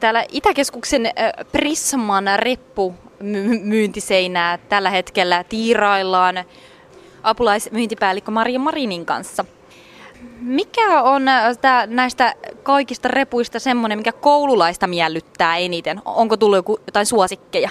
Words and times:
Täällä 0.00 0.24
Itäkeskuksen 0.32 1.10
Prisman 1.52 2.24
reppu 2.36 2.94
myyntiseinää 3.62 4.58
tällä 4.58 4.90
hetkellä 4.90 5.44
tiiraillaan 5.44 6.44
apulaismyyntipäällikkö 7.22 8.30
Maria 8.30 8.58
Marinin 8.58 9.06
kanssa. 9.06 9.44
Mikä 10.40 11.02
on 11.02 11.22
näistä 11.86 12.34
kaikista 12.62 13.08
repuista 13.08 13.58
semmoinen, 13.58 13.98
mikä 13.98 14.12
koululaista 14.12 14.86
miellyttää 14.86 15.56
eniten? 15.56 16.02
Onko 16.04 16.36
tullut 16.36 16.56
joku, 16.56 16.80
jotain 16.86 17.06
suosikkeja? 17.06 17.70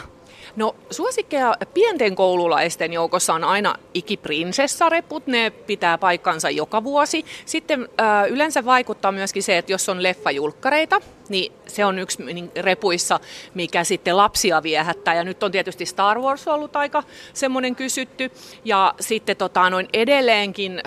No 0.56 0.76
suosikkeja 0.92 1.56
pienten 1.74 2.16
koululaisten 2.16 2.94
joukossa 2.94 3.34
on 3.34 3.44
aina 3.44 3.76
ikiprinsessareput, 3.94 5.28
ne 5.28 5.50
pitää 5.50 5.98
paikkansa 5.98 6.50
joka 6.50 6.84
vuosi. 6.84 7.26
Sitten 7.46 7.82
ö, 7.82 8.28
yleensä 8.28 8.66
vaikuttaa 8.66 9.12
myöskin 9.12 9.44
se, 9.44 9.58
että 9.58 9.72
jos 9.72 9.90
on 9.90 10.04
leffajulkkareita, 10.04 11.02
niin 11.30 11.54
se 11.68 11.86
on 11.86 12.00
yksi 12.00 12.24
niin, 12.24 12.52
repuissa, 12.56 13.20
mikä 13.54 13.84
sitten 13.84 14.18
lapsia 14.18 14.64
viehättää. 14.64 15.16
Ja 15.16 15.24
nyt 15.24 15.43
on 15.43 15.52
tietysti 15.52 15.86
Star 15.86 16.20
Wars 16.20 16.48
ollut 16.48 16.76
aika 16.76 17.04
semmoinen 17.34 17.76
kysytty. 17.76 18.32
Ja 18.66 18.93
sitten 19.00 19.38
tota, 19.38 19.70
noin 19.70 19.88
edelleenkin 19.93 20.82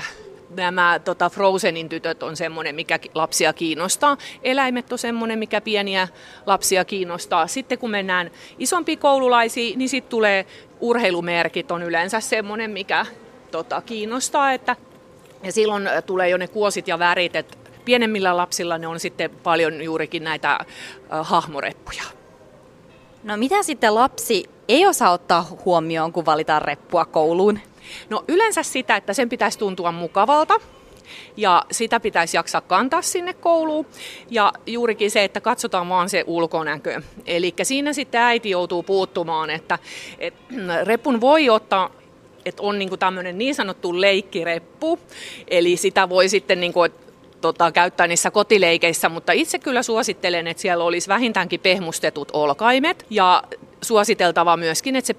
nämä 0.57 1.01
tota 1.05 1.31
Frozenin 1.31 1.89
tytöt 1.89 2.23
on 2.23 2.37
semmoinen, 2.37 2.75
mikä 2.75 2.99
lapsia 3.15 3.53
kiinnostaa. 3.53 4.17
Eläimet 4.43 4.93
on 4.93 4.99
semmoinen, 4.99 5.39
mikä 5.39 5.61
pieniä 5.61 6.09
lapsia 6.47 6.85
kiinnostaa. 6.85 7.47
Sitten 7.47 7.79
kun 7.79 7.91
mennään 7.91 8.31
isompiin 8.59 8.99
koululaisiin, 8.99 9.79
niin 9.79 9.89
sitten 9.89 10.11
tulee 10.11 10.47
urheilumerkit 10.81 11.71
on 11.71 11.83
yleensä 11.83 12.21
semmoinen, 12.21 12.71
mikä 12.71 13.07
tota, 13.51 13.81
kiinnostaa. 13.81 14.53
Että, 14.53 14.77
ja 15.43 15.53
silloin 15.53 15.89
tulee 16.07 16.29
jo 16.29 16.37
ne 16.37 16.49
kuosit 16.49 16.89
ja 16.89 16.99
värit, 16.99 17.37
että 17.37 17.57
pienemmillä 17.85 18.37
lapsilla 18.37 18.79
ne 18.79 18.87
on 18.87 19.01
sitten 19.01 19.31
paljon 19.31 19.83
juurikin 19.83 20.25
näitä 20.25 20.53
äh, 20.53 20.67
hahmoreppuja. 21.23 22.03
No 23.25 23.37
mitä 23.37 23.63
sitten 23.63 23.95
lapsi 23.95 24.45
ei 24.69 24.87
osaa 24.87 25.11
ottaa 25.11 25.47
huomioon, 25.65 26.13
kun 26.13 26.27
valitaan 26.27 26.63
reppua 26.63 27.05
kouluun? 27.05 27.59
No 28.11 28.25
yleensä 28.29 28.63
sitä, 28.63 28.97
että 28.97 29.13
sen 29.13 29.29
pitäisi 29.29 29.59
tuntua 29.59 29.93
mukavalta, 29.93 30.55
ja 31.37 31.63
sitä 31.71 32.01
pitäisi 32.01 32.37
jaksaa 32.37 32.61
kantaa 32.61 33.03
sinne 33.03 33.33
kouluun. 33.33 33.87
Ja 34.31 34.53
juurikin 34.67 35.11
se, 35.11 35.25
että 35.25 35.41
katsotaan 35.41 35.89
vaan 35.89 36.09
se 36.09 36.25
ulkonäkö. 36.27 37.03
Eli 37.27 37.55
siinä 37.63 37.93
sitten 37.93 38.21
äiti 38.21 38.51
joutuu 38.51 38.83
puuttumaan, 38.83 39.51
että, 39.51 39.79
että 40.19 40.43
repun 40.85 41.21
voi 41.21 41.51
ottaa 41.51 41.91
että 42.45 42.63
on 42.63 42.79
niin 42.79 42.99
tämmöinen 42.99 43.39
niin 43.39 43.55
sanottu 43.55 44.01
leikkireppu, 44.01 44.99
eli 45.49 45.77
sitä 45.77 46.09
voi 46.09 46.29
sitten 46.29 46.61
niin 46.61 46.73
kuin, 46.73 46.93
tota, 47.41 47.73
käyttää 47.73 48.07
niissä 48.07 48.31
kotileikeissä, 48.31 49.09
mutta 49.09 49.33
itse 49.33 49.59
kyllä 49.59 49.83
suosittelen, 49.83 50.47
että 50.47 50.61
siellä 50.61 50.85
olisi 50.85 51.09
vähintäänkin 51.09 51.61
pehmustetut 51.61 52.29
olkaimet 52.33 53.07
ja 53.11 53.43
suositeltava 53.83 54.57
myöskin, 54.57 54.97
että 54.97 55.07
se 55.07 55.17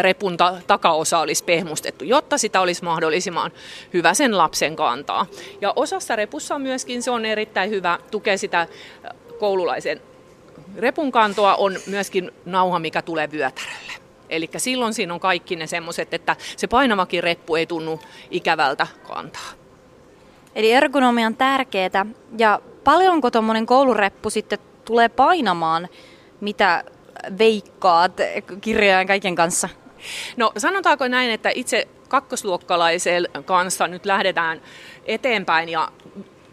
repun 0.00 0.36
ta- 0.36 0.54
takaosa 0.66 1.18
olisi 1.18 1.44
pehmustettu, 1.44 2.04
jotta 2.04 2.38
sitä 2.38 2.60
olisi 2.60 2.84
mahdollisimman 2.84 3.50
hyvä 3.94 4.14
sen 4.14 4.38
lapsen 4.38 4.76
kantaa. 4.76 5.26
Ja 5.60 5.72
osassa 5.76 6.16
repussa 6.16 6.58
myöskin 6.58 7.02
se 7.02 7.10
on 7.10 7.24
erittäin 7.24 7.70
hyvä, 7.70 7.98
tukea 8.10 8.38
sitä 8.38 8.60
äh, 8.60 8.68
koululaisen 9.38 10.00
repun 10.76 11.12
kantoa, 11.12 11.54
on 11.54 11.76
myöskin 11.86 12.30
nauha, 12.44 12.78
mikä 12.78 13.02
tulee 13.02 13.30
vyötärölle. 13.30 13.92
Eli 14.28 14.50
silloin 14.56 14.94
siinä 14.94 15.14
on 15.14 15.20
kaikki 15.20 15.56
ne 15.56 15.66
semmoiset, 15.66 16.14
että 16.14 16.36
se 16.56 16.66
painavakin 16.66 17.22
reppu 17.22 17.56
ei 17.56 17.66
tunnu 17.66 18.00
ikävältä 18.30 18.86
kantaa. 19.08 19.50
Eli 20.54 20.72
ergonomia 20.72 21.26
on 21.26 21.36
tärkeää. 21.36 22.06
Ja 22.38 22.60
paljonko 22.84 23.30
tuommoinen 23.30 23.66
koulureppu 23.66 24.30
sitten 24.30 24.58
tulee 24.84 25.08
painamaan, 25.08 25.88
mitä 26.40 26.84
veikkaat 27.38 28.12
kirjojen 28.60 29.06
kaiken 29.06 29.34
kanssa? 29.34 29.68
No 30.36 30.52
sanotaanko 30.56 31.08
näin, 31.08 31.30
että 31.30 31.50
itse 31.54 31.88
kakkosluokkalaisen 32.08 33.28
kanssa 33.44 33.88
nyt 33.88 34.06
lähdetään 34.06 34.62
eteenpäin 35.06 35.68
ja 35.68 35.88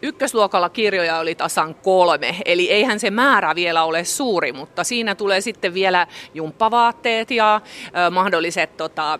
ykkösluokalla 0.02 0.68
kirjoja 0.68 1.18
oli 1.18 1.34
tasan 1.34 1.74
kolme, 1.74 2.36
eli 2.44 2.70
eihän 2.70 3.00
se 3.00 3.10
määrä 3.10 3.54
vielä 3.54 3.84
ole 3.84 4.04
suuri, 4.04 4.52
mutta 4.52 4.84
siinä 4.84 5.14
tulee 5.14 5.40
sitten 5.40 5.74
vielä 5.74 6.06
jumppavaatteet 6.34 7.30
ja 7.30 7.60
mahdolliset 8.10 8.76
tota, 8.76 9.18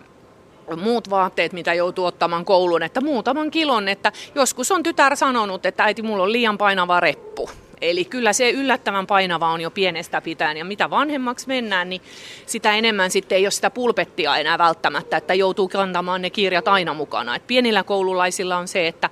muut 0.77 1.11
vaatteet, 1.11 1.53
mitä 1.53 1.75
joutuu 1.75 2.05
ottamaan 2.05 2.45
kouluun, 2.45 2.83
että 2.83 3.01
muutaman 3.01 3.51
kilon, 3.51 3.89
että 3.89 4.13
joskus 4.35 4.73
on 4.73 4.83
tytär 4.83 5.17
sanonut, 5.17 5.67
että 5.67 5.85
äiti, 5.85 6.03
mulla 6.03 6.23
on 6.23 6.33
liian 6.33 6.59
painava 6.59 7.01
reppu. 7.01 7.51
Eli 7.81 8.05
kyllä 8.05 8.33
se 8.33 8.51
yllättävän 8.51 9.07
painava 9.07 9.49
on 9.49 9.61
jo 9.61 9.71
pienestä 9.71 10.21
pitäen 10.21 10.57
ja 10.57 10.65
mitä 10.65 10.91
vanhemmaksi 10.91 11.49
mennään, 11.49 11.91
niin 11.91 12.03
sitä 12.47 12.73
enemmän 12.73 13.11
sitten 13.11 13.37
ei 13.37 13.45
ole 13.45 13.51
sitä 13.51 13.71
pulpettia 13.71 14.37
enää 14.37 14.59
välttämättä, 14.59 15.17
että 15.17 15.35
joutuu 15.35 15.69
kantamaan 15.69 16.23
ne 16.23 16.31
kirjat 16.31 16.69
aina 16.69 16.95
mukana. 16.95 17.37
Et 17.37 17.47
pienillä 17.47 17.83
koululaisilla 17.83 18.57
on 18.57 18.69
se, 18.69 18.87
että 18.87 19.11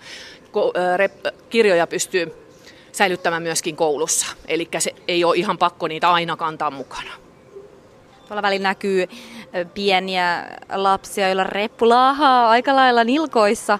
kirjoja 1.50 1.86
pystyy 1.86 2.34
säilyttämään 2.92 3.42
myöskin 3.42 3.76
koulussa, 3.76 4.26
eli 4.48 4.68
se 4.78 4.94
ei 5.08 5.24
ole 5.24 5.36
ihan 5.36 5.58
pakko 5.58 5.88
niitä 5.88 6.12
aina 6.12 6.36
kantaa 6.36 6.70
mukana. 6.70 7.10
Tuolla 8.28 8.42
välillä 8.42 8.68
näkyy 8.68 9.08
pieniä 9.74 10.46
lapsia, 10.72 11.26
joilla 11.28 11.44
reppu 11.44 11.88
laahaa 11.88 12.50
aika 12.50 12.76
lailla 12.76 13.04
nilkoissa. 13.04 13.78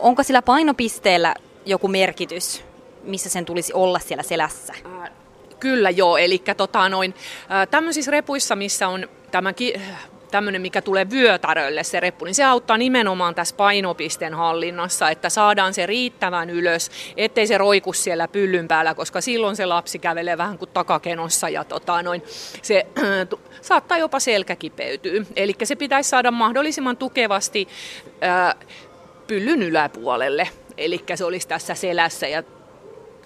Onko 0.00 0.22
sillä 0.22 0.42
painopisteellä 0.42 1.34
joku 1.66 1.88
merkitys? 1.88 2.64
Missä 3.02 3.28
sen 3.28 3.44
tulisi 3.44 3.72
olla 3.72 3.98
siellä 3.98 4.22
selässä? 4.22 4.74
Kyllä 5.60 5.90
joo, 5.90 6.16
eli 6.16 6.42
tota 6.56 6.88
noin, 6.88 7.14
tämmöisissä 7.70 8.10
repuissa, 8.10 8.56
missä 8.56 8.88
on 8.88 9.08
tämä 9.30 9.52
ki- 9.52 9.74
tämmöinen, 10.30 10.62
mikä 10.62 10.82
tulee 10.82 11.10
vyötärölle 11.10 11.84
se 11.84 12.00
reppu, 12.00 12.24
niin 12.24 12.34
se 12.34 12.44
auttaa 12.44 12.78
nimenomaan 12.78 13.34
tässä 13.34 13.56
painopisteen 13.56 14.34
hallinnassa, 14.34 15.10
että 15.10 15.28
saadaan 15.28 15.74
se 15.74 15.86
riittävän 15.86 16.50
ylös, 16.50 16.90
ettei 17.16 17.46
se 17.46 17.58
roiku 17.58 17.92
siellä 17.92 18.28
pyllyn 18.28 18.68
päällä, 18.68 18.94
koska 18.94 19.20
silloin 19.20 19.56
se 19.56 19.66
lapsi 19.66 19.98
kävelee 19.98 20.38
vähän 20.38 20.58
kuin 20.58 20.70
takakenossa 20.70 21.48
ja 21.48 21.64
tota 21.64 22.02
noin, 22.02 22.22
se 22.62 22.86
saattaa 23.60 23.98
jopa 23.98 24.20
selkäkipeytyä. 24.20 25.24
Eli 25.36 25.54
se 25.64 25.76
pitäisi 25.76 26.10
saada 26.10 26.30
mahdollisimman 26.30 26.96
tukevasti 26.96 27.68
ää, 28.20 28.54
pyllyn 29.26 29.62
yläpuolelle, 29.62 30.48
eli 30.76 31.04
se 31.14 31.24
olisi 31.24 31.48
tässä 31.48 31.74
selässä 31.74 32.28
ja 32.28 32.42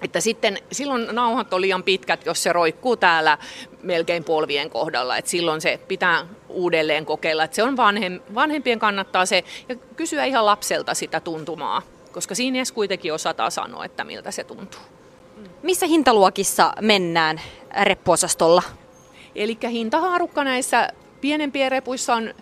että 0.02 0.20
sitten 0.20 0.58
silloin 0.72 1.06
nauhat 1.12 1.54
on 1.54 1.60
liian 1.60 1.82
pitkät, 1.82 2.26
jos 2.26 2.42
se 2.42 2.52
roikkuu 2.52 2.96
täällä 2.96 3.38
melkein 3.82 4.24
polvien 4.24 4.70
kohdalla. 4.70 5.16
Että 5.16 5.30
silloin 5.30 5.60
se 5.60 5.80
pitää 5.88 6.26
uudelleen 6.48 7.06
kokeilla. 7.06 7.44
Että 7.44 7.54
se 7.54 7.62
on 7.62 7.76
vanhem, 7.76 8.20
vanhempien 8.34 8.78
kannattaa 8.78 9.26
se 9.26 9.44
ja 9.68 9.76
kysyä 9.76 10.24
ihan 10.24 10.46
lapselta 10.46 10.94
sitä 10.94 11.20
tuntumaa, 11.20 11.82
koska 12.12 12.34
siinä 12.34 12.58
edes 12.58 12.72
kuitenkin 12.72 13.12
osataan 13.14 13.50
sanoa, 13.50 13.84
että 13.84 14.04
miltä 14.04 14.30
se 14.30 14.44
tuntuu. 14.44 14.80
Missä 15.62 15.86
hintaluokissa 15.86 16.72
mennään 16.80 17.40
reppuosastolla? 17.82 18.62
Eli 19.34 19.58
hintahaarukka 19.70 20.44
näissä 20.44 20.88
pienempien 21.20 21.70
repuissa 21.70 22.14
on 22.14 22.34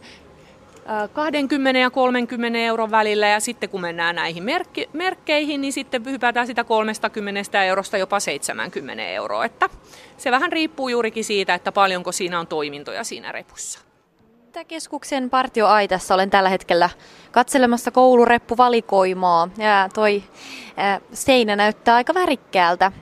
20 1.13 1.81
ja 1.81 1.91
30 1.91 2.59
euron 2.59 2.91
välillä 2.91 3.29
ja 3.29 3.41
sitten 3.41 3.69
kun 3.69 3.81
mennään 3.81 4.17
näihin 4.17 4.43
merkki, 4.43 4.89
merkkeihin, 4.93 5.61
niin 5.61 5.73
sitten 5.73 6.05
hypätään 6.05 6.47
sitä 6.47 6.65
30 6.65 7.65
eurosta 7.65 7.99
jopa 7.99 8.21
70 8.21 9.03
euroa. 9.03 9.45
Että 9.45 9.69
se 10.17 10.31
vähän 10.31 10.53
riippuu 10.53 10.89
juurikin 10.89 11.25
siitä, 11.25 11.55
että 11.55 11.73
paljonko 11.73 12.13
siinä 12.13 12.41
on 12.41 12.47
toimintoja 12.47 13.05
siinä 13.05 13.33
repussa. 13.33 13.81
keskuksen 14.69 15.31
partioaitassa 15.31 16.15
olen 16.15 16.31
tällä 16.31 16.49
hetkellä 16.49 16.91
katselemassa 17.33 17.91
koulureppuvalikoimaa 17.91 19.49
ja 19.59 19.89
toi 19.95 20.23
äh, 20.79 21.01
seinä 21.13 21.57
näyttää 21.57 21.95
aika 21.95 22.15
värikkäältä. 22.15 22.93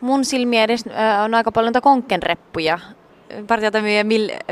Mun 0.00 0.24
silmiä 0.24 0.64
edes 0.64 0.84
on 1.24 1.34
aika 1.34 1.52
paljon 1.52 1.72
konkkenreppuja. 1.82 2.78
Partiota 3.46 3.82
myyjä 3.82 4.04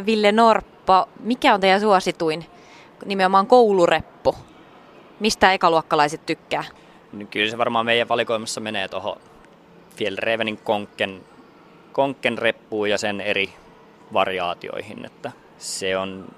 Ville 0.06 0.32
Norppa, 0.32 1.08
mikä 1.20 1.54
on 1.54 1.60
teidän 1.60 1.81
suosituin 1.81 2.46
nimenomaan 3.05 3.47
koulureppu. 3.47 4.35
Mistä 5.20 5.52
ekaluokkalaiset 5.52 6.26
tykkää? 6.26 6.64
No, 7.12 7.26
kyllä 7.31 7.50
se 7.50 7.58
varmaan 7.58 7.87
meidän 7.87 8.08
valikoimassa 8.08 8.61
menee 8.61 8.88
tuohon 8.88 9.17
Fjellrevenin 9.97 10.58
konkken, 10.58 11.20
konkken 11.93 12.38
reppuun 12.38 12.91
ja 12.91 12.99
sen 12.99 13.20
eri 13.20 13.52
variaatioihin, 14.12 15.05
että 15.05 15.32
se 15.58 15.97
on 15.97 16.29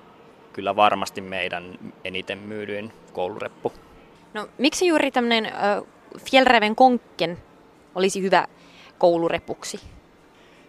kyllä 0.53 0.77
varmasti 0.77 1.21
meidän 1.21 1.79
eniten 2.05 2.39
myydyin 2.39 2.93
koulureppu. 3.13 3.73
No 4.35 4.49
miksi 4.59 4.87
juuri 4.87 5.11
tämmöinen 5.11 5.47
äh, 5.47 5.53
Fjellreven 6.31 6.77
konkken 6.77 7.39
olisi 7.95 8.23
hyvä 8.23 8.47
koulurepuksi? 8.99 9.81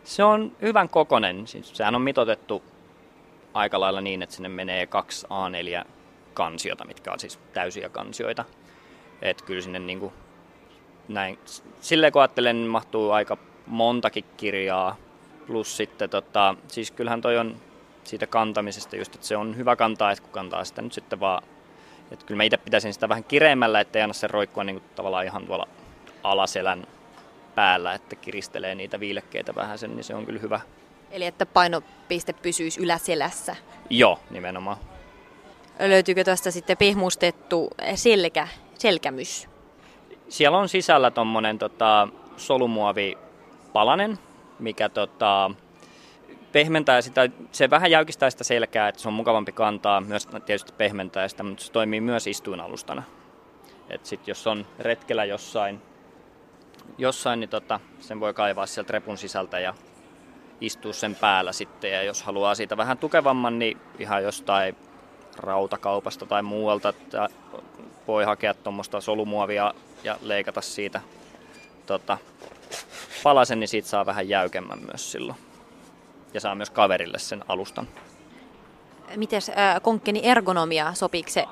Se 0.04 0.24
on 0.24 0.52
hyvän 0.62 0.90
kokonen. 0.90 1.48
Siis 1.48 1.78
sehän 1.78 1.96
on 1.96 2.02
mitotettu 2.02 2.64
aika 3.54 3.80
lailla 3.80 4.02
niin, 4.02 4.22
että 4.22 4.36
sinne 4.36 4.50
menee 4.50 4.88
kaksi 4.88 5.28
A4 5.28 5.86
kansiota, 6.34 6.86
mitkä 6.86 7.12
on 7.12 7.20
siis 7.20 7.40
täysiä 7.54 7.90
kansioita. 7.90 8.46
Että 9.22 9.46
kyllä 9.46 9.62
sinne 9.62 9.80
niin 9.80 10.00
kuin 10.00 10.14
näin, 11.08 11.40
silleen 11.82 12.14
kun 12.14 12.22
ajattelen, 12.22 12.56
niin 12.56 12.70
mahtuu 12.70 13.12
aika 13.12 13.38
montakin 13.68 14.26
kirjaa 14.38 14.96
Plus 15.48 15.78
sitten, 15.78 16.10
tota, 16.10 16.56
siis 16.68 16.92
kyllähän 16.92 17.22
toi 17.22 17.38
on 17.38 17.56
siitä 18.04 18.28
kantamisesta 18.28 18.96
just, 18.96 19.16
että 19.16 19.28
se 19.28 19.38
on 19.38 19.58
hyvä 19.58 19.76
kantaa, 19.76 20.12
että 20.12 20.22
kun 20.22 20.32
kantaa 20.32 20.66
sitä 20.66 20.82
nyt 20.82 20.94
sitten 20.94 21.20
vaan, 21.20 21.44
että 22.12 22.26
kyllä 22.26 22.38
mä 22.38 22.44
itse 22.44 22.58
pitäisin 22.58 22.94
sitä 22.94 23.10
vähän 23.10 23.24
kireemmällä, 23.24 23.80
ettei 23.80 24.02
anna 24.02 24.14
sen 24.14 24.30
roikkua 24.30 24.64
niin 24.64 24.80
kuin 24.80 24.90
tavallaan 24.96 25.26
ihan 25.26 25.46
tuolla 25.46 25.68
alaselän 26.24 26.88
päällä, 27.56 27.94
että 27.94 28.16
kiristelee 28.16 28.76
niitä 28.76 29.00
viilekkeitä 29.00 29.56
vähän 29.56 29.78
sen, 29.78 29.96
niin 29.96 30.04
se 30.04 30.16
on 30.16 30.26
kyllä 30.26 30.40
hyvä. 30.40 30.60
Eli 31.14 31.26
että 31.26 31.46
painopiste 31.46 32.34
pysyisi 32.34 32.82
yläselässä. 32.82 33.56
Joo, 33.90 34.20
nimenomaan. 34.30 34.78
Löytyykö 35.80 36.24
tuosta 36.24 36.52
sitten 36.52 36.78
pehmustettu 36.78 37.70
selkä, 37.96 38.48
selkämys? 38.80 39.50
Siellä 40.30 40.58
on 40.58 40.70
sisällä 40.70 41.12
tuommoinen 41.12 41.60
tota, 41.60 42.08
solumuovipalanen, 42.38 44.20
mikä 44.60 44.90
tota, 44.90 45.52
pehmentää 46.52 47.02
sitä, 47.02 47.30
se 47.52 47.70
vähän 47.70 47.92
jäykistää 47.92 48.30
sitä 48.30 48.44
selkää, 48.44 48.88
että 48.88 49.02
se 49.02 49.08
on 49.08 49.14
mukavampi 49.14 49.52
kantaa, 49.52 50.02
myös 50.02 50.28
tietysti 50.46 50.74
pehmentää 50.78 51.28
sitä, 51.28 51.44
mutta 51.44 51.64
se 51.64 51.72
toimii 51.72 52.02
myös 52.02 52.28
istuinalustana. 52.28 53.04
Et 53.90 54.06
sit 54.06 54.28
jos 54.28 54.48
on 54.48 54.66
retkellä 54.80 55.26
jossain, 55.26 55.82
jossain 56.98 57.40
niin 57.40 57.50
tota, 57.50 57.80
sen 58.00 58.20
voi 58.20 58.34
kaivaa 58.34 58.66
sieltä 58.66 58.94
repun 58.94 59.18
sisältä 59.18 59.60
ja 59.60 59.74
istua 60.62 60.94
sen 60.94 61.16
päällä 61.16 61.52
sitten. 61.52 61.92
Ja 61.92 62.04
jos 62.04 62.24
haluaa 62.24 62.56
siitä 62.56 62.78
vähän 62.78 62.98
tukevamman, 62.98 63.60
niin 63.60 63.78
ihan 64.00 64.24
jostain 64.24 64.76
rautakaupasta 65.38 66.26
tai 66.26 66.44
muualta, 66.44 66.90
että 66.90 67.30
voi 68.08 68.24
hakea 68.24 68.54
tuommoista 68.54 69.02
solumuovia 69.02 69.74
ja 70.04 70.18
leikata 70.22 70.62
siitä 70.62 71.02
tota, 71.86 72.18
palasen, 73.24 73.60
niin 73.60 73.68
siitä 73.68 73.88
saa 73.88 74.06
vähän 74.06 74.30
jäykemmän 74.30 74.80
myös 74.80 75.12
silloin. 75.12 75.38
Ja 76.34 76.40
saa 76.40 76.56
myös 76.56 76.70
kaverille 76.70 77.20
sen 77.20 77.44
alustan. 77.48 77.88
Miten 79.16 79.42
äh, 79.58 79.82
konkkeni 79.82 80.22
ergonomia, 80.24 80.94
sopiiko 80.94 81.30
se 81.30 81.46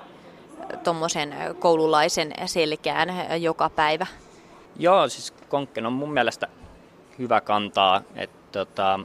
tuommoisen 0.84 1.36
koululaisen 1.60 2.34
selkään 2.46 3.42
joka 3.42 3.70
päivä? 3.70 4.08
Joo, 4.80 5.10
siis 5.10 5.34
konkken 5.50 5.86
on 5.86 5.94
mun 5.94 6.14
mielestä 6.14 6.48
hyvä 7.20 7.42
kantaa. 7.42 8.02
Että 8.16 8.41
tota, 8.52 9.00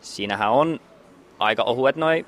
siinähän 0.00 0.50
on 0.50 0.80
aika 1.38 1.62
ohuet 1.62 1.96
noin 1.96 2.26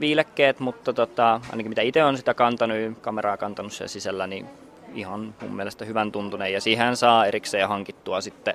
viilekkeet, 0.00 0.60
mutta 0.60 0.92
tota, 0.92 1.40
ainakin 1.50 1.68
mitä 1.68 1.82
itse 1.82 2.04
on 2.04 2.16
sitä 2.16 2.34
kantanut, 2.34 2.76
kameraa 3.00 3.36
kantanut 3.36 3.72
siellä 3.72 3.88
sisällä, 3.88 4.26
niin 4.26 4.46
ihan 4.94 5.34
mun 5.42 5.56
mielestä 5.56 5.84
hyvän 5.84 6.12
tuntuneen. 6.12 6.52
Ja 6.52 6.60
siihen 6.60 6.96
saa 6.96 7.26
erikseen 7.26 7.68
hankittua 7.68 8.20
sitten 8.20 8.54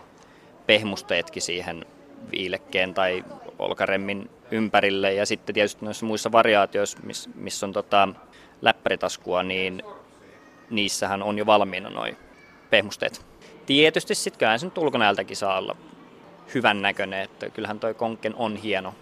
pehmusteetkin 0.66 1.42
siihen 1.42 1.86
viilekkeen 2.32 2.94
tai 2.94 3.24
olkaremmin 3.60 4.30
ympärille. 4.52 5.14
Ja 5.14 5.26
sitten 5.26 5.54
tietysti 5.54 5.86
noissa 5.86 6.06
muissa 6.06 6.32
variaatioissa, 6.32 6.98
missä 7.04 7.30
miss 7.36 7.64
on 7.64 7.74
tota 7.74 8.08
läppäritaskua, 8.62 9.44
niin 9.44 9.84
niissähän 10.70 11.24
on 11.24 11.38
jo 11.38 11.46
valmiina 11.46 11.90
noin 11.90 12.18
pehmusteet. 12.70 13.26
Tietysti 13.66 14.16
sitten 14.16 14.40
kyllähän 14.40 14.60
se 14.60 14.66
nyt 14.66 14.78
ulkonäöltäkin 14.78 15.38
saa 15.38 15.58
olla 15.58 15.76
hyvän 16.54 16.82
näköinen, 16.82 17.22
että 17.22 17.50
kyllähän 17.50 17.80
toi 17.80 17.94
konkken 17.94 18.36
on 18.36 18.56
hieno. 18.56 18.94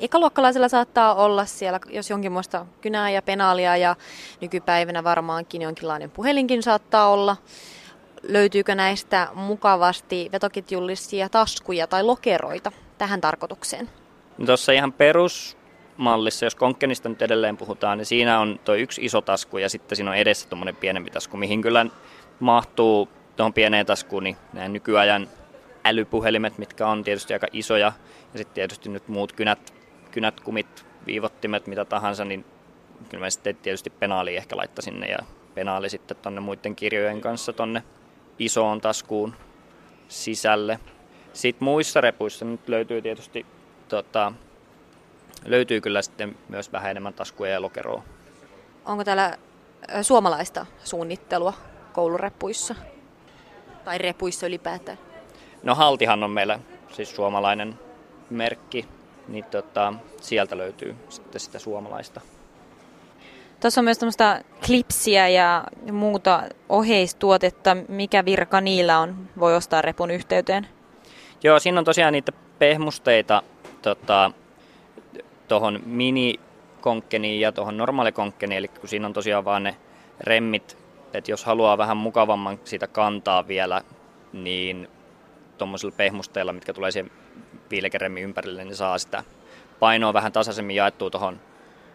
Ekaluokkalaisella 0.00 0.68
saattaa 0.68 1.14
olla 1.14 1.44
siellä, 1.44 1.80
jos 1.90 2.10
jonkinlaista 2.10 2.66
kynää 2.80 3.10
ja 3.10 3.22
penaalia 3.22 3.76
ja 3.76 3.96
nykypäivänä 4.40 5.04
varmaankin 5.04 5.62
jonkinlainen 5.62 6.10
puhelinkin 6.10 6.62
saattaa 6.62 7.08
olla. 7.08 7.36
Löytyykö 8.22 8.74
näistä 8.74 9.28
mukavasti 9.34 10.28
vetoketjullisia 10.32 11.28
taskuja 11.28 11.86
tai 11.86 12.02
lokeroita 12.02 12.72
tähän 12.98 13.20
tarkoitukseen? 13.20 13.88
No 14.38 14.46
Tuossa 14.46 14.72
ihan 14.72 14.92
perusmallissa, 14.92 16.46
jos 16.46 16.54
konkkenista 16.54 17.08
nyt 17.08 17.22
edelleen 17.22 17.56
puhutaan, 17.56 17.98
niin 17.98 18.06
siinä 18.06 18.40
on 18.40 18.60
tuo 18.64 18.74
yksi 18.74 19.04
iso 19.04 19.20
tasku 19.20 19.58
ja 19.58 19.68
sitten 19.68 19.96
siinä 19.96 20.10
on 20.10 20.16
edessä 20.16 20.48
tuommoinen 20.48 20.76
pienempi 20.76 21.10
tasku, 21.10 21.36
mihin 21.36 21.62
kyllä 21.62 21.86
mahtuu 22.40 23.08
tuohon 23.36 23.52
pieneen 23.52 23.86
taskuun 23.86 24.24
niin 24.24 24.36
nämä 24.52 24.68
nykyajan 24.68 25.28
älypuhelimet, 25.86 26.58
mitkä 26.58 26.86
on 26.86 27.04
tietysti 27.04 27.32
aika 27.32 27.46
isoja, 27.52 27.92
ja 28.32 28.38
sitten 28.38 28.54
tietysti 28.54 28.88
nyt 28.88 29.08
muut 29.08 29.32
kynät, 29.32 29.74
kynät 30.10 30.40
kumit, 30.40 30.86
viivottimet, 31.06 31.66
mitä 31.66 31.84
tahansa, 31.84 32.24
niin 32.24 32.44
kyllä 33.08 33.24
mä 33.24 33.30
sitten 33.30 33.56
tietysti 33.56 33.90
penaali 33.90 34.36
ehkä 34.36 34.56
laittaisin 34.56 34.92
sinne 34.92 35.06
ja 35.06 35.18
penaali 35.54 35.88
sitten 35.88 36.16
tonne 36.16 36.40
muiden 36.40 36.76
kirjojen 36.76 37.20
kanssa 37.20 37.52
tonne 37.52 37.82
isoon 38.38 38.80
taskuun 38.80 39.34
sisälle. 40.08 40.80
Sitten 41.32 41.64
muissa 41.64 42.00
repuissa 42.00 42.44
nyt 42.44 42.68
löytyy 42.68 43.02
tietysti, 43.02 43.46
tota, 43.88 44.32
löytyy 45.44 45.80
kyllä 45.80 46.02
sitten 46.02 46.36
myös 46.48 46.72
vähän 46.72 46.90
enemmän 46.90 47.14
taskuja 47.14 47.50
ja 47.50 47.62
lokeroa. 47.62 48.02
Onko 48.84 49.04
täällä 49.04 49.38
suomalaista 50.02 50.66
suunnittelua 50.84 51.52
koulureppuissa? 51.92 52.74
Tai 53.84 53.98
repuissa 53.98 54.46
ylipäätään? 54.46 54.98
No 55.66 55.74
Haltihan 55.74 56.24
on 56.24 56.30
meillä 56.30 56.58
siis 56.92 57.16
suomalainen 57.16 57.78
merkki, 58.30 58.84
niin 59.28 59.44
tota, 59.44 59.94
sieltä 60.20 60.58
löytyy 60.58 60.96
sitten 61.08 61.40
sitä 61.40 61.58
suomalaista. 61.58 62.20
Tuossa 63.60 63.80
on 63.80 63.84
myös 63.84 63.98
tämmöistä 63.98 64.44
klipsiä 64.66 65.28
ja 65.28 65.64
muuta 65.92 66.42
oheistuotetta. 66.68 67.76
Mikä 67.88 68.24
virka 68.24 68.60
niillä 68.60 68.98
on? 68.98 69.28
Voi 69.40 69.56
ostaa 69.56 69.82
repun 69.82 70.10
yhteyteen? 70.10 70.68
Joo, 71.42 71.58
siinä 71.58 71.78
on 71.78 71.84
tosiaan 71.84 72.12
niitä 72.12 72.32
pehmusteita 72.58 73.42
tuohon 73.82 75.74
tota, 75.74 75.86
minikonkkeniin 75.86 77.40
ja 77.40 77.52
tuohon 77.52 77.76
normaalikonkkeniin, 77.76 78.58
eli 78.58 78.68
kun 78.68 78.88
siinä 78.88 79.06
on 79.06 79.12
tosiaan 79.12 79.44
vaan 79.44 79.62
ne 79.62 79.76
remmit, 80.20 80.78
että 81.14 81.30
jos 81.30 81.44
haluaa 81.44 81.78
vähän 81.78 81.96
mukavamman 81.96 82.58
sitä 82.64 82.86
kantaa 82.86 83.48
vielä, 83.48 83.82
niin 84.32 84.88
tuommoisilla 85.58 85.94
pehmusteilla, 85.96 86.52
mitkä 86.52 86.72
tulee 86.72 86.90
siihen 86.90 87.10
viilekeremmin 87.70 88.22
ympärille, 88.22 88.64
niin 88.64 88.76
saa 88.76 88.98
sitä 88.98 89.24
painoa 89.80 90.12
vähän 90.12 90.32
tasaisemmin 90.32 90.76
jaettua 90.76 91.10
tuohon 91.10 91.40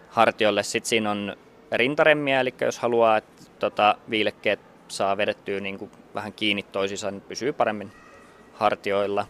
hartiolle. 0.10 0.64
Sitten 0.64 0.90
siinä 0.90 1.12
on 1.12 1.36
rintaremmiä, 1.72 2.40
eli 2.40 2.54
jos 2.62 2.80
haluaa, 2.80 3.18
että 3.18 3.44
tota, 3.60 3.96
viilekkeet 4.10 4.60
saa 4.88 5.18
vedettyä 5.18 5.60
niin 5.60 5.78
kuin 5.78 5.92
vähän 6.16 6.34
kiinni 6.34 6.64
toisiinsa, 6.64 7.12
niin 7.12 7.22
pysyy 7.22 7.54
paremmin 7.54 7.92
hartioilla. 8.54 9.26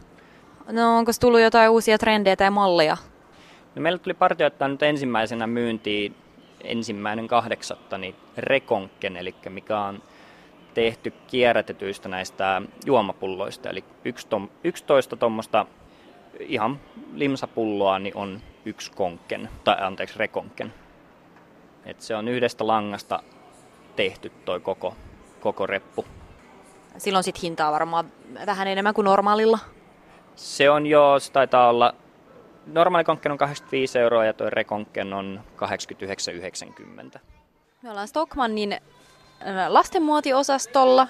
No 0.72 0.98
onko 0.98 1.12
tullut 1.20 1.42
jotain 1.42 1.70
uusia 1.70 1.98
trendejä 1.98 2.36
tai 2.36 2.50
malleja? 2.50 2.98
No, 3.76 3.82
meillä 3.82 4.00
tuli 4.00 4.14
partioittaa 4.14 4.68
nyt 4.68 4.84
ensimmäisenä 4.84 5.48
myyntiin 5.48 6.16
ensimmäinen 6.64 7.28
kahdeksatta, 7.28 7.98
niin 7.98 8.16
Rekonken, 8.38 9.18
eli 9.18 9.36
mikä 9.50 9.80
on 9.80 10.04
tehty 10.74 11.14
kierrätetyistä 11.28 12.10
näistä 12.10 12.62
juomapulloista. 12.86 13.70
Eli 13.70 13.84
11 14.64 15.16
tuommoista 15.16 15.66
ihan 16.40 16.80
limsapulloa 17.14 18.00
niin 18.00 18.18
on 18.18 18.42
yksi 18.66 18.92
konkken, 18.92 19.50
tai 19.64 19.76
anteeksi 19.82 20.20
rekonken. 20.20 20.74
Et 21.86 22.02
se 22.02 22.16
on 22.16 22.28
yhdestä 22.28 22.68
langasta 22.68 23.24
tehty 23.96 24.32
toi 24.46 24.60
koko, 24.60 24.96
koko 25.40 25.68
reppu. 25.68 26.06
Silloin 26.98 27.24
sitten 27.24 27.42
hintaa 27.42 27.72
varmaan 27.72 28.12
vähän 28.46 28.68
enemmän 28.68 28.94
kuin 28.94 29.06
normaalilla. 29.06 29.60
Se 30.36 30.70
on 30.70 30.88
jo, 30.88 31.20
se 31.20 31.32
taitaa 31.32 31.70
olla, 31.70 31.96
normaali 32.66 33.04
konkken 33.04 33.32
on 33.32 33.38
85 33.38 34.00
euroa 34.00 34.26
ja 34.26 34.34
tuo 34.34 34.50
rekonkken 34.50 35.14
on 35.14 35.42
89,90. 37.16 37.20
Me 37.82 37.90
ollaan 37.90 38.08
Stockmannin 38.08 38.78
lastenmuotiosastolla 39.68 41.08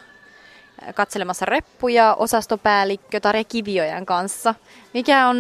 katselemassa 0.95 1.45
reppuja 1.45 2.15
osastopäällikkö 2.19 3.19
Tare 3.19 3.43
Kiviojan 3.43 4.05
kanssa. 4.05 4.55
Mikä 4.93 5.27
on 5.27 5.37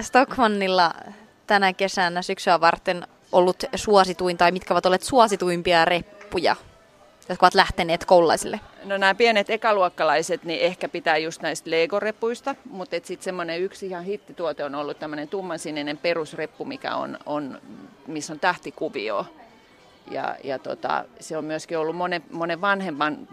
Stockmannilla 0.00 0.94
tänä 1.46 1.72
kesänä 1.72 2.22
syksyä 2.22 2.60
varten 2.60 3.06
ollut 3.32 3.64
suosituin 3.74 4.36
tai 4.36 4.52
mitkä 4.52 4.74
ovat 4.74 4.86
olleet 4.86 5.02
suosituimpia 5.02 5.84
reppuja, 5.84 6.56
jotka 7.28 7.46
ovat 7.46 7.54
lähteneet 7.54 8.04
koululaisille? 8.04 8.60
No 8.84 8.96
nämä 8.96 9.14
pienet 9.14 9.50
ekaluokkalaiset, 9.50 10.44
niin 10.44 10.60
ehkä 10.60 10.88
pitää 10.88 11.16
just 11.16 11.42
näistä 11.42 11.70
Lego-repuista, 11.70 12.54
mutta 12.70 12.96
sitten 13.02 13.24
semmoinen 13.24 13.60
yksi 13.60 13.86
ihan 13.86 14.04
hittituote 14.04 14.64
on 14.64 14.74
ollut 14.74 14.98
tämmöinen 14.98 15.28
tummansininen 15.28 15.98
perusreppu, 15.98 16.64
mikä 16.64 16.96
on, 16.96 17.18
on, 17.26 17.60
missä 18.06 18.32
on 18.32 18.40
tähtikuvio. 18.40 19.26
Ja, 20.10 20.36
ja 20.44 20.58
tota, 20.58 21.04
se 21.20 21.36
on 21.36 21.44
myöskin 21.44 21.78
ollut 21.78 21.96
monen, 21.96 22.22
monen 22.30 22.60
vanhemman 22.60 23.28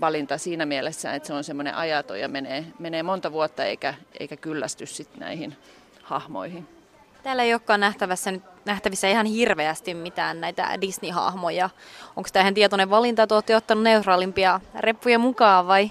valinta 0.00 0.38
siinä 0.38 0.66
mielessä, 0.66 1.14
että 1.14 1.26
se 1.26 1.32
on 1.34 1.44
semmoinen 1.44 1.74
ajato 1.74 2.14
ja 2.14 2.28
menee, 2.28 2.64
menee 2.78 3.02
monta 3.02 3.32
vuotta 3.32 3.64
eikä, 3.64 3.94
eikä 4.20 4.36
kyllästy 4.36 4.86
sit 4.86 5.16
näihin 5.16 5.56
hahmoihin. 6.02 6.68
Täällä 7.22 7.42
ei 7.42 7.54
olekaan 7.54 7.80
nähtävissä, 7.80 8.32
nyt, 8.32 8.42
nähtävissä 8.64 9.08
ihan 9.08 9.26
hirveästi 9.26 9.94
mitään 9.94 10.40
näitä 10.40 10.68
Disney-hahmoja. 10.80 11.70
Onko 12.16 12.28
tämä 12.32 12.40
ihan 12.40 12.54
tietoinen 12.54 12.90
valinta, 12.90 13.22
että 13.22 13.34
olette 13.34 13.56
ottanut 13.56 13.84
neutraalimpia 13.84 14.60
reppuja 14.80 15.18
mukaan 15.18 15.66
vai? 15.66 15.90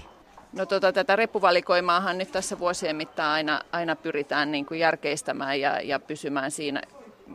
No 0.52 0.66
tota, 0.66 0.92
tätä 0.92 1.16
reppuvalikoimaahan 1.16 2.18
nyt 2.18 2.32
tässä 2.32 2.58
vuosien 2.58 2.96
mittaan 2.96 3.32
aina, 3.32 3.60
aina 3.72 3.96
pyritään 3.96 4.52
niin 4.52 4.66
kuin 4.66 4.80
järkeistämään 4.80 5.60
ja, 5.60 5.80
ja 5.80 5.98
pysymään 5.98 6.50
siinä, 6.50 6.82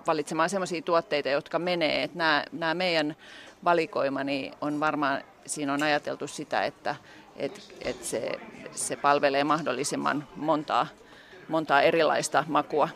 valitsemaan 0.07 0.49
sellaisia 0.49 0.81
tuotteita, 0.81 1.29
jotka 1.29 1.59
menee. 1.59 2.03
Että 2.03 2.17
nämä, 2.17 2.43
nämä 2.51 2.73
meidän 2.73 3.15
valikoima 3.63 4.23
niin 4.23 4.53
on 4.61 4.79
varmaan, 4.79 5.21
siinä 5.45 5.73
on 5.73 5.83
ajateltu 5.83 6.27
sitä, 6.27 6.65
että 6.65 6.95
et, 7.35 7.75
et 7.81 8.03
se, 8.03 8.31
se 8.71 8.95
palvelee 8.95 9.43
mahdollisimman 9.43 10.27
montaa, 10.35 10.87
montaa 11.47 11.81
erilaista 11.81 12.43
makua 12.47 12.89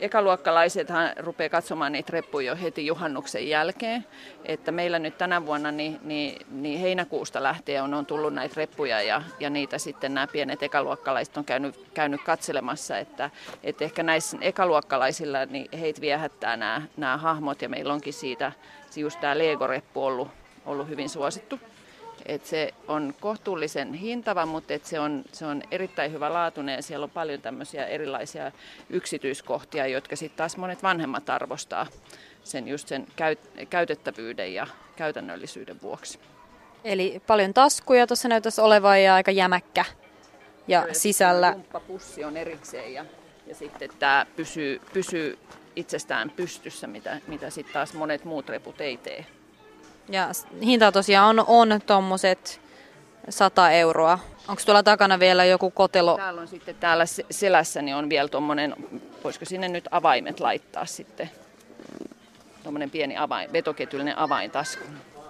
ekaluokkalaisethan 0.00 1.10
rupeaa 1.16 1.48
katsomaan 1.48 1.92
niitä 1.92 2.12
reppuja 2.12 2.46
jo 2.46 2.56
heti 2.62 2.86
juhannuksen 2.86 3.48
jälkeen. 3.48 4.06
Että 4.44 4.72
meillä 4.72 4.98
nyt 4.98 5.18
tänä 5.18 5.46
vuonna 5.46 5.72
niin, 5.72 6.00
niin, 6.02 6.46
niin 6.50 6.80
heinäkuusta 6.80 7.42
lähtien 7.42 7.82
on, 7.82 7.94
on 7.94 8.06
tullut 8.06 8.34
näitä 8.34 8.54
reppuja 8.56 9.02
ja, 9.02 9.22
ja 9.40 9.50
niitä 9.50 9.78
sitten 9.78 10.14
nämä 10.14 10.26
pienet 10.26 10.62
ekaluokkalaiset 10.62 11.36
on 11.36 11.44
käynyt, 11.44 11.90
käynyt 11.94 12.20
katselemassa. 12.24 12.98
Että, 12.98 13.30
että 13.62 13.84
ehkä 13.84 14.02
näissä 14.02 14.36
ekaluokkalaisilla 14.40 15.46
niin 15.46 15.68
heitä 15.78 16.00
viehättää 16.00 16.56
nämä, 16.56 16.82
nämä 16.96 17.16
hahmot 17.16 17.62
ja 17.62 17.68
meillä 17.68 17.92
onkin 17.92 18.12
siitä 18.12 18.52
just 18.96 19.20
tämä 19.20 19.38
Lego-reppu 19.38 20.04
ollut, 20.04 20.28
ollut 20.66 20.88
hyvin 20.88 21.08
suosittu. 21.08 21.60
Et 22.26 22.46
se 22.46 22.74
on 22.88 23.14
kohtuullisen 23.20 23.94
hintava, 23.94 24.46
mutta 24.46 24.74
et 24.74 24.84
se, 24.84 25.00
on, 25.00 25.24
se 25.32 25.46
on 25.46 25.62
erittäin 25.70 26.12
hyvä 26.12 26.32
laatuinen 26.32 26.74
ja 26.74 26.82
siellä 26.82 27.04
on 27.04 27.10
paljon 27.10 27.40
tämmöisiä 27.40 27.86
erilaisia 27.86 28.52
yksityiskohtia, 28.90 29.86
jotka 29.86 30.16
sitten 30.16 30.36
taas 30.36 30.56
monet 30.56 30.82
vanhemmat 30.82 31.30
arvostaa 31.30 31.86
sen 32.44 32.68
just 32.68 32.88
sen 32.88 33.06
käyt, 33.16 33.38
käytettävyyden 33.70 34.54
ja 34.54 34.66
käytännöllisyyden 34.96 35.82
vuoksi. 35.82 36.18
Eli 36.84 37.22
paljon 37.26 37.54
taskuja 37.54 38.06
tuossa 38.06 38.28
näyttäisi 38.28 38.60
olevan 38.60 39.02
ja 39.02 39.14
aika 39.14 39.30
jämäkkä. 39.30 39.84
Ja 40.68 40.80
Kyllä, 40.80 40.94
sisällä... 40.94 41.56
pussi 41.86 42.24
on 42.24 42.36
erikseen 42.36 42.94
ja, 42.94 43.04
ja 43.46 43.54
sitten 43.54 43.90
tämä 43.98 44.26
pysyy, 44.36 44.80
pysyy 44.92 45.38
itsestään 45.76 46.30
pystyssä, 46.30 46.86
mitä, 46.86 47.18
mitä 47.26 47.50
sitten 47.50 47.74
taas 47.74 47.94
monet 47.94 48.24
muut 48.24 48.48
reput 48.48 48.80
ei 48.80 48.96
tee. 48.96 49.26
Ja 50.08 50.28
hinta 50.62 50.92
tosiaan 50.92 51.40
on, 51.40 51.44
on 51.48 51.80
tuommoiset 51.86 52.60
100 53.28 53.70
euroa. 53.70 54.18
Onko 54.48 54.62
tuolla 54.66 54.82
takana 54.82 55.18
vielä 55.18 55.44
joku 55.44 55.70
kotelo? 55.70 56.16
Täällä 56.16 56.40
on 56.40 56.48
sitten 56.48 56.74
täällä 56.74 57.04
selässä 57.30 57.82
niin 57.82 57.96
on 57.96 58.08
vielä 58.08 58.28
tuommoinen, 58.28 58.74
voisiko 59.24 59.44
sinne 59.44 59.68
nyt 59.68 59.88
avaimet 59.90 60.40
laittaa 60.40 60.86
sitten. 60.86 61.30
Tuommoinen 62.62 62.90
pieni 62.90 63.16
avain, 63.16 63.52
vetoketyllinen 63.52 64.18
avaintasku. 64.18 64.84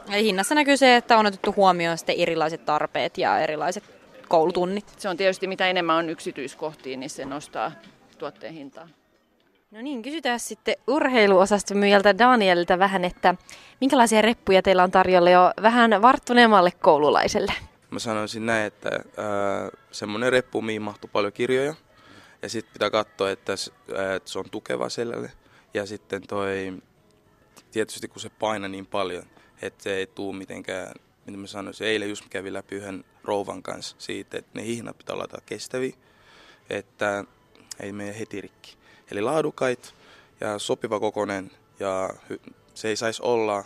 Ja 0.08 0.16
hinnassa 0.16 0.54
näkyy 0.54 0.76
se, 0.76 0.96
että 0.96 1.18
on 1.18 1.26
otettu 1.26 1.54
huomioon 1.56 1.98
sitten 1.98 2.16
erilaiset 2.18 2.64
tarpeet 2.64 3.18
ja 3.18 3.40
erilaiset 3.40 3.84
koulutunnit. 4.28 4.84
Se 4.98 5.08
on 5.08 5.16
tietysti 5.16 5.46
mitä 5.46 5.68
enemmän 5.68 5.96
on 5.96 6.10
yksityiskohtiin, 6.10 7.00
niin 7.00 7.10
se 7.10 7.24
nostaa 7.24 7.72
tuotteen 8.18 8.54
hintaa. 8.54 8.88
No 9.70 9.82
niin, 9.82 10.02
kysytään 10.02 10.40
sitten 10.40 10.74
urheiluosaston 10.86 11.76
myyjältä 11.76 12.18
Danielilta 12.18 12.78
vähän, 12.78 13.04
että 13.04 13.34
minkälaisia 13.80 14.22
reppuja 14.22 14.62
teillä 14.62 14.82
on 14.82 14.90
tarjolla 14.90 15.30
jo 15.30 15.52
vähän 15.62 16.02
varttuneemmalle 16.02 16.70
koululaiselle? 16.70 17.52
Mä 17.90 17.98
sanoisin 17.98 18.46
näin, 18.46 18.66
että 18.66 18.90
äh, 18.94 19.80
semmoinen 19.92 20.32
reppu, 20.32 20.62
mihin 20.62 20.82
mahtuu 20.82 21.10
paljon 21.12 21.32
kirjoja. 21.32 21.74
Ja 22.42 22.48
sitten 22.48 22.72
pitää 22.72 22.90
katsoa, 22.90 23.30
että, 23.30 23.52
että 24.16 24.30
se 24.30 24.38
on 24.38 24.50
tukeva 24.50 24.88
selälle. 24.88 25.32
Ja 25.74 25.86
sitten 25.86 26.22
toi, 26.26 26.72
tietysti 27.70 28.08
kun 28.08 28.20
se 28.20 28.30
paina 28.30 28.68
niin 28.68 28.86
paljon, 28.86 29.24
että 29.62 29.82
se 29.82 29.94
ei 29.94 30.06
tule 30.06 30.36
mitenkään, 30.36 30.94
mitä 31.26 31.38
mä 31.38 31.46
sanoisin, 31.46 31.86
eilen 31.86 32.08
just 32.08 32.24
kävin 32.30 32.52
läpi 32.52 32.74
yhden 32.76 33.04
rouvan 33.24 33.62
kanssa 33.62 33.96
siitä, 33.98 34.38
että 34.38 34.50
ne 34.54 34.64
hihnat 34.64 34.98
pitää 34.98 35.14
olla 35.14 35.26
kestäviä, 35.46 35.94
että 36.70 37.24
ei 37.80 37.92
mene 37.92 38.18
heti 38.18 38.40
rikki. 38.40 38.79
Eli 39.10 39.20
laadukait 39.20 39.94
ja 40.40 40.58
sopiva 40.58 41.00
kokonen 41.00 41.50
ja 41.80 42.10
se 42.74 42.88
ei 42.88 42.96
saisi 42.96 43.22
olla 43.22 43.56
ää, 43.56 43.64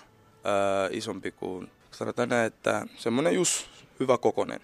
isompi 0.91 1.31
kuin, 1.31 1.71
sanotaan 1.91 2.29
näin, 2.29 2.47
että 2.47 2.87
semmoinen 2.97 3.35
just 3.35 3.67
hyvä 4.01 4.19
kokonen. 4.19 4.61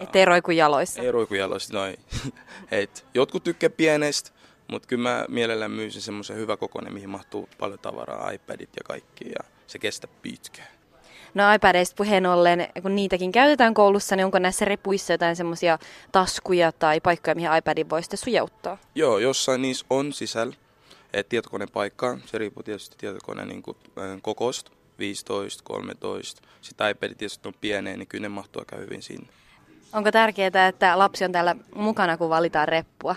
Että 0.00 0.18
ei 0.18 0.24
roiku 0.24 0.50
jaloissa. 0.50 1.02
Ei 1.02 1.12
roiku 1.12 1.34
jaloissa, 1.34 1.74
noin. 1.74 1.96
Et, 2.70 3.06
jotkut 3.14 3.44
tykkää 3.44 3.70
pienestä, 3.70 4.30
mutta 4.68 4.88
kyllä 4.88 5.02
mä 5.02 5.24
mielellään 5.28 5.70
myisin 5.70 6.02
semmoisen 6.02 6.36
hyvä 6.36 6.56
kokonen, 6.56 6.92
mihin 6.92 7.10
mahtuu 7.10 7.48
paljon 7.58 7.78
tavaraa, 7.78 8.30
iPadit 8.30 8.70
ja 8.76 8.82
kaikki, 8.84 9.28
ja 9.28 9.48
se 9.66 9.78
kestää 9.78 10.10
pitkään. 10.22 10.81
No 11.34 11.54
iPadeista 11.54 11.96
puheen 11.96 12.26
ollen, 12.26 12.68
kun 12.82 12.94
niitäkin 12.94 13.32
käytetään 13.32 13.74
koulussa, 13.74 14.16
niin 14.16 14.24
onko 14.24 14.38
näissä 14.38 14.64
repuissa 14.64 15.12
jotain 15.12 15.36
semmoisia 15.36 15.78
taskuja 16.12 16.72
tai 16.72 17.00
paikkoja, 17.00 17.34
mihin 17.34 17.56
iPadin 17.58 17.90
voi 17.90 18.02
sitten 18.02 18.18
sujauttaa? 18.18 18.78
Joo, 18.94 19.18
jossain 19.18 19.62
niissä 19.62 19.86
on 19.90 20.12
sisällä 20.12 20.54
et 21.12 21.28
tietokoneen 21.28 21.70
paikkaa. 21.70 22.18
Se 22.26 22.38
riippuu 22.38 22.62
tietysti 22.62 22.96
tietokoneen 22.98 23.48
niin 23.48 23.62
kuin, 23.62 23.76
kokosta, 24.22 24.70
15, 24.98 25.62
13. 25.64 26.42
Sitten 26.60 26.90
iPadit 26.90 27.18
tietysti 27.18 27.48
on 27.48 27.54
pieneen, 27.60 27.98
niin 27.98 28.06
kyllä 28.06 28.22
ne 28.22 28.28
mahtuu 28.28 28.62
aika 28.62 28.76
hyvin 28.76 29.02
sinne. 29.02 29.28
Onko 29.92 30.10
tärkeää, 30.10 30.68
että 30.68 30.98
lapsi 30.98 31.24
on 31.24 31.32
täällä 31.32 31.56
mukana, 31.74 32.16
kun 32.16 32.28
valitaan 32.28 32.68
reppua? 32.68 33.16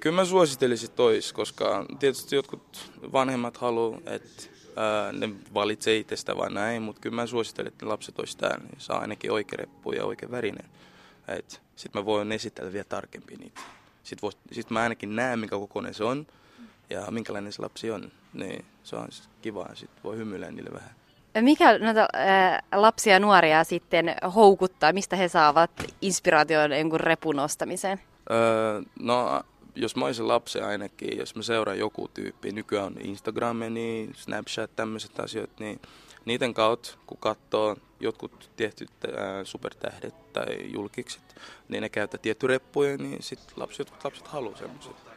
Kyllä 0.00 0.16
mä 0.16 0.24
suosittelisin 0.24 0.90
tois, 0.90 1.32
koska 1.32 1.86
tietysti 1.98 2.36
jotkut 2.36 2.92
vanhemmat 3.12 3.56
haluaa, 3.56 4.00
että 4.06 4.42
ää, 4.76 5.12
ne 5.12 5.30
valitsee 5.54 5.96
itsestä 5.96 6.36
vai 6.36 6.50
näin, 6.50 6.82
mutta 6.82 7.00
kyllä 7.00 7.16
mä 7.16 7.26
suosittelen, 7.26 7.72
että 7.72 7.88
lapset 7.88 8.18
olisi 8.18 8.38
täällä, 8.38 8.58
niin 8.58 8.80
saa 8.80 8.98
ainakin 8.98 9.32
oikea 9.32 9.56
reppu 9.58 9.92
ja 9.92 10.04
oikea 10.04 10.30
värinen. 10.30 10.64
Sitten 11.76 12.02
mä 12.02 12.06
voin 12.06 12.32
esitellä 12.32 12.72
vielä 12.72 12.86
tarkemmin 12.88 13.38
niitä. 13.40 13.60
Sitten, 14.02 14.22
vois, 14.22 14.38
sit 14.52 14.70
mä 14.70 14.80
ainakin 14.80 15.16
näen, 15.16 15.38
minkä 15.38 15.56
kokoinen 15.56 15.94
se 15.94 16.04
on 16.04 16.26
ja 16.90 17.10
minkälainen 17.10 17.52
se 17.52 17.62
lapsi 17.62 17.90
on. 17.90 18.12
Niin 18.32 18.64
se 18.82 18.96
on 18.96 19.08
kiva, 19.42 19.66
sitten 19.74 20.02
voi 20.04 20.16
hymyillä 20.16 20.50
niille 20.50 20.70
vähän. 20.72 20.90
Mikä 21.40 21.78
noita 21.78 22.08
ää, 22.12 22.62
lapsia 22.74 23.12
ja 23.12 23.20
nuoria 23.20 23.64
sitten 23.64 24.16
houkuttaa? 24.34 24.92
Mistä 24.92 25.16
he 25.16 25.28
saavat 25.28 25.70
inspiraation 26.00 26.78
jonkun 26.78 27.00
repun 27.00 27.38
ostamiseen? 27.38 28.00
Öö, 28.30 28.82
no 29.00 29.42
jos 29.76 29.96
mä 29.96 30.04
olisin 30.04 30.28
lapsi 30.28 30.60
ainakin, 30.60 31.18
jos 31.18 31.34
mä 31.34 31.42
seuraan 31.42 31.78
joku 31.78 32.08
tyyppi, 32.14 32.52
nykyään 32.52 32.86
on 32.86 32.96
Instagram, 33.00 33.58
niin 33.70 34.14
Snapchat, 34.16 34.76
tämmöiset 34.76 35.20
asiat, 35.20 35.50
niin 35.60 35.80
niiden 36.24 36.54
kautta, 36.54 36.90
kun 37.06 37.18
katsoo 37.18 37.76
jotkut 38.00 38.50
tietyt 38.56 38.90
äh, 39.04 39.12
supertähdet 39.44 40.32
tai 40.32 40.72
julkikset, 40.72 41.36
niin 41.68 41.82
ne 41.82 41.88
käyttää 41.88 42.20
tietty 42.22 42.46
reppuja, 42.46 42.96
niin 42.96 43.22
sit 43.22 43.40
lapsi, 43.56 43.80
jotkut 43.80 44.04
lapset 44.04 44.28
haluaa 44.28 44.56
semmoiset. 44.56 45.15